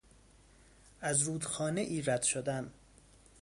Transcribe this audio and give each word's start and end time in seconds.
از 1.01 1.21
رودخانهای 1.21 2.01
رد 2.01 2.23
شدن 2.23 2.73